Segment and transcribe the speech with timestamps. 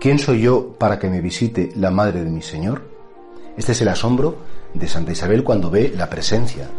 [0.00, 2.80] ¿Quién soy yo para que me visite la madre de mi Señor?
[3.58, 4.38] Este es el asombro
[4.72, 6.70] de Santa Isabel cuando ve la presencia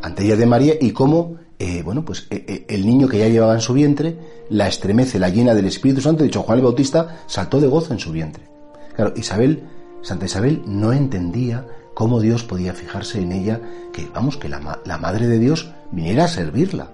[0.00, 3.26] ante ella de María y cómo, eh, bueno, pues eh, eh, el niño que ya
[3.26, 4.16] llevaba en su vientre
[4.48, 6.22] la estremece, la llena del Espíritu Santo.
[6.22, 8.44] De hecho, Juan el Bautista saltó de gozo en su vientre.
[8.94, 9.64] Claro, Isabel,
[10.02, 13.60] Santa Isabel no entendía cómo Dios podía fijarse en ella,
[13.92, 16.92] que vamos, que la, la madre de Dios viniera a servirla.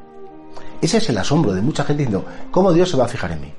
[0.80, 3.42] Ese es el asombro de mucha gente diciendo, ¿cómo Dios se va a fijar en
[3.42, 3.52] mí?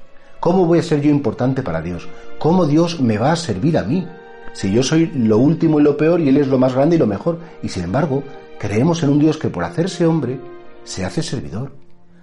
[0.46, 2.08] ¿Cómo voy a ser yo importante para Dios?
[2.38, 4.08] ¿Cómo Dios me va a servir a mí?
[4.54, 7.00] Si yo soy lo último y lo peor y Él es lo más grande y
[7.00, 7.40] lo mejor.
[7.64, 8.22] Y sin embargo,
[8.60, 10.40] creemos en un Dios que por hacerse hombre
[10.84, 11.72] se hace servidor,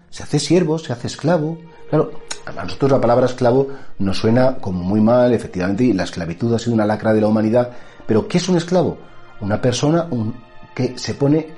[0.09, 1.59] se hace siervo, se hace esclavo.
[1.91, 2.13] Claro,
[2.47, 3.67] a nosotros la palabra esclavo
[3.99, 7.27] nos suena como muy mal, efectivamente, y la esclavitud ha sido una lacra de la
[7.27, 7.73] humanidad.
[8.07, 8.99] Pero ¿qué es un esclavo?
[9.41, 10.07] Una persona
[10.77, 11.49] que se pone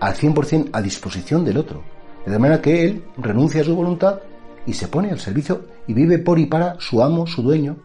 [0.00, 1.82] al 100% a disposición del otro.
[2.24, 4.18] De manera que él renuncia a su voluntad
[4.66, 7.76] y se pone al servicio y vive por y para su amo, su dueño.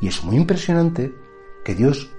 [0.00, 1.12] Y es muy impresionante
[1.64, 2.10] que Dios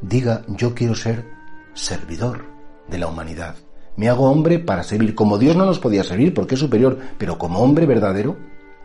[0.00, 1.30] diga yo quiero ser
[1.74, 2.44] servidor
[2.88, 3.56] de la humanidad.
[3.96, 5.14] Me hago hombre para servir.
[5.14, 8.36] Como Dios no nos podía servir porque es superior, pero como hombre verdadero,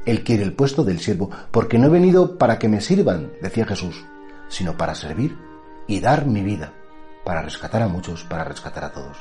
[0.05, 3.65] Él quiere el puesto del siervo, porque no he venido para que me sirvan, decía
[3.65, 4.05] Jesús,
[4.49, 5.35] sino para servir
[5.87, 6.73] y dar mi vida,
[7.25, 9.17] para rescatar a muchos, para rescatar a todos.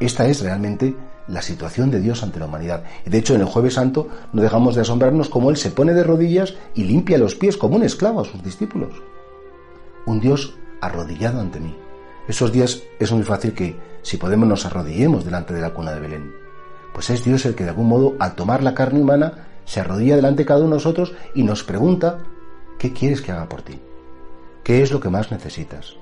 [0.00, 0.96] Esta es realmente
[1.28, 2.84] la situación de Dios ante la humanidad.
[3.04, 6.02] De hecho, en el Jueves Santo no dejamos de asombrarnos cómo Él se pone de
[6.04, 8.90] rodillas y limpia los pies como un esclavo a sus discípulos.
[10.06, 11.76] Un Dios arrodillado ante mí.
[12.28, 16.00] Esos días es muy fácil que, si podemos, nos arrodillemos delante de la cuna de
[16.00, 16.32] Belén.
[16.92, 20.16] Pues es Dios el que de algún modo, al tomar la carne humana, se arrodilla
[20.16, 22.18] delante de cada uno de nosotros y nos pregunta,
[22.78, 23.80] ¿qué quieres que haga por ti?
[24.62, 25.96] ¿Qué es lo que más necesitas?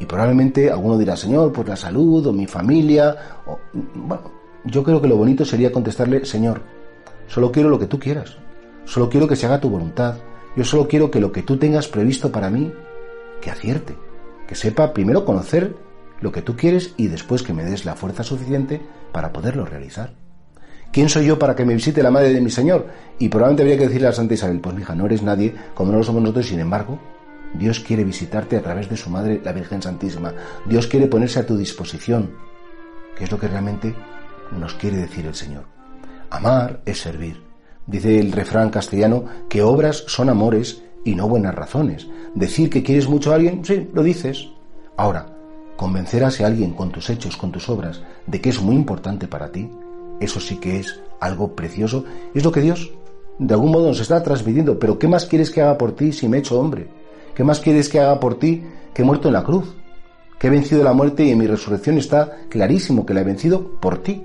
[0.00, 3.14] Y probablemente alguno dirá, Señor, pues la salud o mi familia.
[3.46, 3.58] O...
[3.94, 4.32] Bueno,
[4.64, 6.62] yo creo que lo bonito sería contestarle, Señor,
[7.28, 8.38] solo quiero lo que tú quieras.
[8.86, 10.16] Solo quiero que se haga tu voluntad.
[10.56, 12.72] Yo solo quiero que lo que tú tengas previsto para mí,
[13.40, 13.94] que acierte.
[14.48, 15.76] Que sepa primero conocer
[16.20, 18.80] lo que tú quieres y después que me des la fuerza suficiente
[19.12, 20.12] para poderlo realizar.
[20.92, 22.86] ¿Quién soy yo para que me visite la madre de mi Señor?
[23.18, 25.98] Y probablemente habría que decirle a Santa Isabel, pues hija, no eres nadie, como no
[25.98, 26.98] lo somos nosotros, sin embargo,
[27.54, 30.32] Dios quiere visitarte a través de su Madre, la Virgen Santísima.
[30.66, 32.30] Dios quiere ponerse a tu disposición,
[33.16, 33.94] que es lo que realmente
[34.52, 35.64] nos quiere decir el Señor.
[36.30, 37.42] Amar es servir.
[37.86, 42.06] Dice el refrán castellano que obras son amores y no buenas razones.
[42.34, 44.48] Decir que quieres mucho a alguien, sí, lo dices.
[44.96, 45.26] Ahora,
[45.76, 49.50] convencer a alguien con tus hechos, con tus obras, de que es muy importante para
[49.50, 49.68] ti,
[50.20, 52.04] eso sí que es algo precioso.
[52.34, 52.90] Es lo que Dios,
[53.38, 54.78] de algún modo, nos está transmitiendo.
[54.78, 56.99] Pero ¿qué más quieres que haga por ti si me he hecho hombre?
[57.34, 58.62] ¿Qué más quieres que haga por ti
[58.94, 59.76] que he muerto en la cruz?
[60.38, 63.78] Que he vencido la muerte y en mi resurrección está clarísimo que la he vencido
[63.80, 64.24] por ti.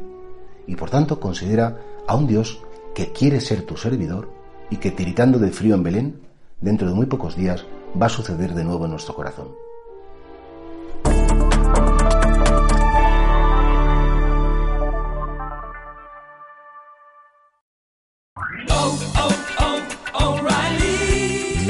[0.68, 1.78] Y por tanto considera
[2.08, 2.62] a un Dios
[2.94, 4.30] que quiere ser tu servidor
[4.70, 6.22] y que tiritando de frío en Belén,
[6.62, 7.66] dentro de muy pocos días
[8.02, 9.50] va a suceder de nuevo en nuestro corazón.